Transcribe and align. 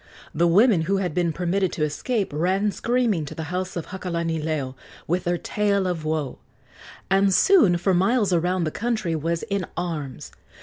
The 0.33 0.47
women 0.47 0.81
who 0.89 0.97
had 0.97 1.13
been 1.13 1.31
permitted 1.31 1.71
to 1.73 1.83
escape 1.83 2.33
ran 2.33 2.71
screaming 2.71 3.23
to 3.25 3.35
the 3.35 3.43
house 3.53 3.75
of 3.75 3.89
Hakalanileo 3.89 4.73
with 5.05 5.25
their 5.25 5.37
tale 5.37 5.85
of 5.85 6.03
woe, 6.03 6.39
and 7.11 7.31
soon 7.31 7.77
for 7.77 7.93
miles 7.93 8.33
around 8.33 8.63
the 8.63 8.71
country 8.71 9.15
was 9.15 9.43
in 9.43 9.63
arms. 9.77 10.31